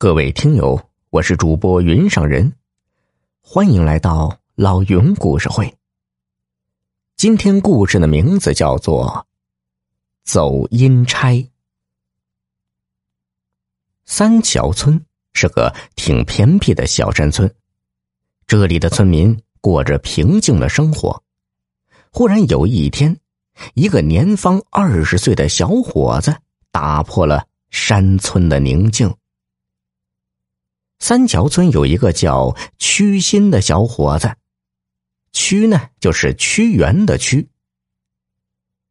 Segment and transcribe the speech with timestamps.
[0.00, 0.80] 各位听友，
[1.10, 2.52] 我是主播云上人，
[3.40, 5.76] 欢迎来到老云故事会。
[7.16, 9.06] 今天故事的名字叫做
[10.22, 11.32] 《走阴差》。
[14.04, 17.52] 三桥村是个挺偏僻的小山村，
[18.46, 21.20] 这里的村民过着平静的生活。
[22.12, 23.18] 忽然有一天，
[23.74, 26.36] 一个年方二十岁的小伙子
[26.70, 29.12] 打破了山村的宁静。
[30.98, 34.34] 三桥村有一个叫屈新的小伙子，
[35.32, 37.48] 屈呢就是屈原的屈。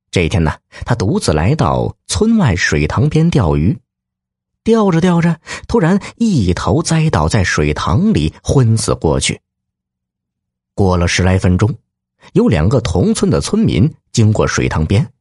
[0.09, 0.54] 这一天呢，
[0.86, 3.78] 他独自来到村外水塘边钓鱼，
[4.64, 9.42] 钓着钓着，突然一头栽倒在水塘里，昏死过去。
[10.73, 11.76] 过了十来分钟，
[12.34, 15.12] 有两个同村的村民经过水塘边，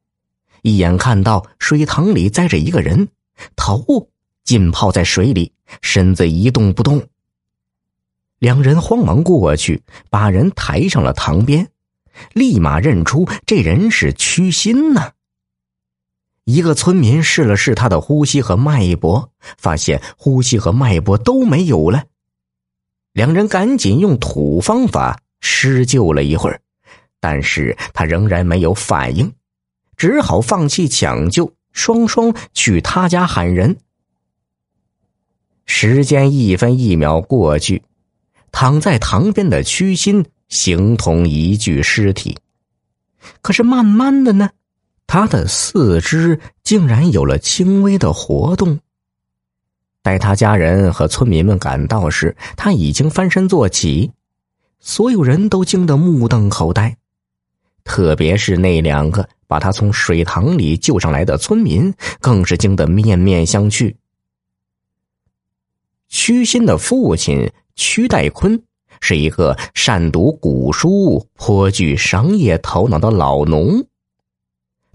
[0.62, 3.08] 一眼看到水塘里栽着一个人，
[3.56, 4.08] 头。
[4.46, 7.06] 浸泡在水里，身子一动不动。
[8.38, 11.68] 两人慌忙过去，把人抬上了塘边，
[12.32, 15.12] 立马认出这人是屈心呐。
[16.44, 22.04] 一个村民试了试他的呼吸和脉搏，发现呼吸和脉搏都没有了。
[23.12, 26.60] 两人赶紧用土方法施救了一会儿，
[27.18, 29.32] 但是他仍然没有反应，
[29.96, 33.76] 只好放弃抢救，双双去他家喊人。
[35.66, 37.82] 时间一分一秒过去，
[38.50, 42.38] 躺在塘边的屈心形同一具尸体。
[43.42, 44.48] 可是慢慢的呢，
[45.06, 48.78] 他的四肢竟然有了轻微的活动。
[50.02, 54.12] 待他家人和村民们赶到时，他已经翻身坐起，
[54.78, 56.96] 所有人都惊得目瞪口呆，
[57.82, 63.92] 特别是那两个把他从水塘里救上来的村民，更是惊得面面相觑。
[66.08, 68.60] 屈新的父亲屈代坤
[69.00, 73.84] 是一个善读古书、颇具商业头脑的老农。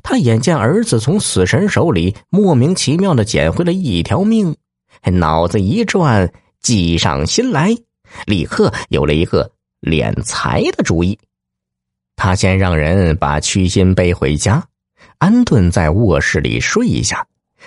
[0.03, 4.55] 他眼见儿子从死神手里莫名其妙的捡回了一条命，
[5.11, 7.75] 脑子一转，计上心来，
[8.25, 11.17] 立刻有了一个敛财的主意。
[12.15, 14.63] 他先让人把屈新背回家，
[15.19, 17.25] 安顿在卧室里睡一下，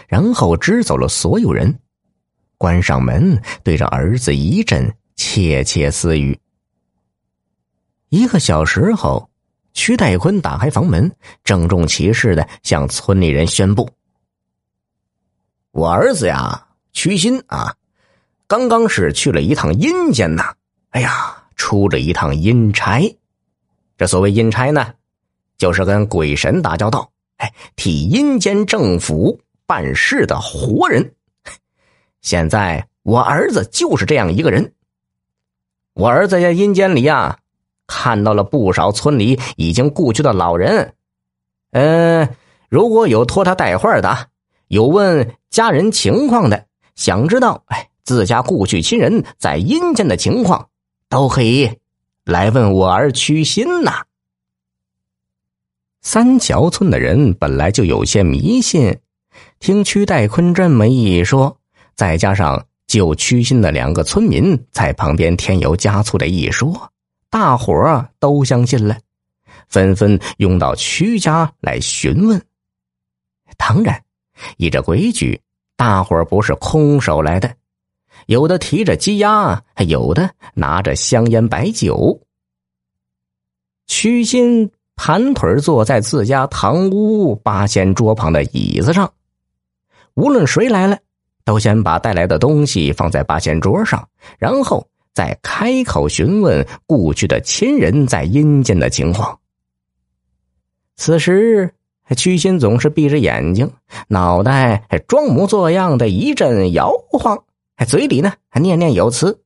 [0.08, 1.78] 然后支走了所有人。
[2.58, 6.38] 关上门，对着儿子一阵窃窃私语。
[8.08, 9.28] 一个小时后，
[9.72, 11.10] 屈代坤打开房门，
[11.42, 13.90] 郑重其事的向村里人宣布
[15.72, 17.74] ：“我儿子呀，屈新啊，
[18.46, 20.54] 刚刚是去了一趟阴间呐！
[20.90, 23.02] 哎呀，出了一趟阴差。
[23.98, 24.94] 这所谓阴差呢，
[25.58, 31.14] 就是跟鬼神打交道，哎，替阴间政府办事的活人。”
[32.24, 34.72] 现在我儿子就是这样一个人。
[35.92, 37.38] 我儿子在阴间里呀，
[37.86, 40.94] 看到了不少村里已经故去的老人。
[41.72, 42.34] 嗯，
[42.70, 44.28] 如果有托他带话的，
[44.68, 50.70] 有问家人情况的，想知道哎自家故去亲人在阴间的情况，
[51.10, 51.78] 都可以
[52.24, 54.06] 来问我儿屈心呐。
[56.00, 58.98] 三桥村的人本来就有些迷信，
[59.58, 61.58] 听屈代坤这么一说。
[61.94, 66.92] 再加上救屈心的两个村民在旁边添油加醋的一说，
[67.30, 68.98] 大伙儿都相信了，
[69.68, 72.40] 纷纷拥到屈家来询问。
[73.56, 74.02] 当然，
[74.56, 75.40] 依着规矩，
[75.76, 77.54] 大伙儿不是空手来的，
[78.26, 82.20] 有的提着鸡鸭，有的拿着香烟白酒。
[83.86, 89.12] 屈心盘腿坐在自家堂屋八仙桌旁的椅子上，
[90.14, 90.98] 无论谁来了。
[91.44, 99.38] 都先把带来的东西放在八仙桌上，然后再开口询问故去的亲人在阴间的情况。
[100.96, 101.74] 此时，
[102.16, 103.70] 屈心总是闭着眼睛，
[104.08, 107.44] 脑袋还装模作样的一阵摇晃，
[107.86, 109.40] 嘴里呢还念念有词。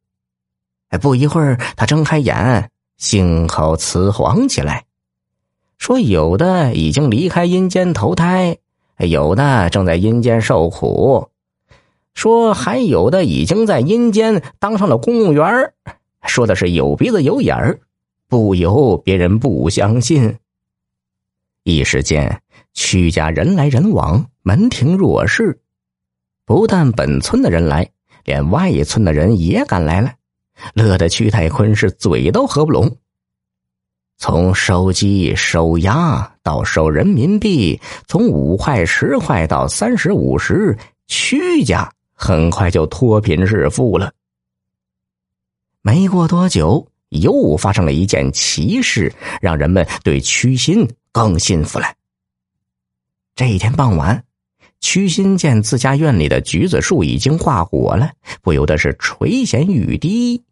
[1.00, 4.85] 不一会儿，他睁开眼，信口雌黄起来，
[5.79, 8.56] 说：“有的已经离开阴间投胎，
[8.99, 11.29] 有的正在阴间受苦。”
[12.19, 15.73] 说还有的已经在阴间当上了公务员
[16.26, 17.79] 说的是有鼻子有眼儿，
[18.26, 20.37] 不由别人不相信。
[21.62, 22.43] 一时间，
[22.75, 25.61] 屈家人来人往，门庭若市。
[26.44, 27.88] 不但本村的人来，
[28.25, 30.12] 连外村的人也赶来了，
[30.75, 32.97] 乐得屈太坤是嘴都合不拢。
[34.17, 40.76] 从收鸡收鸭到收人民币，从五块十块到三十五十，
[41.06, 41.88] 屈家。
[42.20, 44.12] 很快就脱贫致富了。
[45.82, 51.87] 没过多久，又发生了一件奇事，让人们对屈心更信服了。
[53.37, 54.25] 这一天傍晚，
[54.81, 58.11] 屈心见自家院里的橘子树已经挂果了，
[58.43, 60.43] 不由得是垂涎欲滴。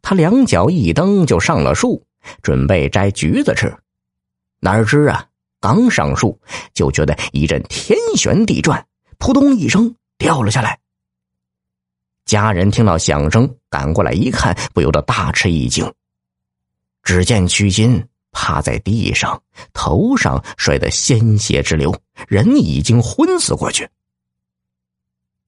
[0.00, 2.02] 他两脚一蹬就上了树，
[2.40, 3.72] 准备摘橘子吃。
[4.60, 5.26] 哪知啊，
[5.60, 6.40] 刚上树
[6.72, 8.84] 就觉得一阵天旋地转，
[9.18, 10.80] 扑通一声掉了下来。
[12.26, 15.90] 家人听到响声，赶过来一看，不由得大吃一惊。
[17.04, 19.40] 只见屈心趴在地上，
[19.72, 21.94] 头上摔得鲜血直流，
[22.26, 23.88] 人已经昏死过去。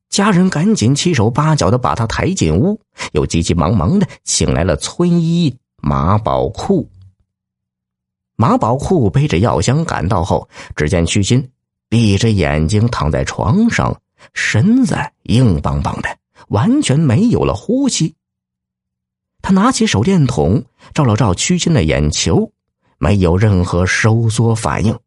[0.09, 2.81] 家人赶紧七手八脚的把他抬进屋，
[3.11, 6.89] 又急急忙忙的请来了村医马宝库。
[8.37, 11.51] 马宝库背着药箱赶到后，只见屈心
[11.89, 14.01] 闭着眼睛躺在床上，
[14.33, 16.09] 身子硬邦邦的。
[16.49, 18.15] 完全没有了呼吸。
[19.41, 22.53] 他拿起手电筒照了照屈金的眼球，
[22.99, 24.99] 没有任何收缩反应。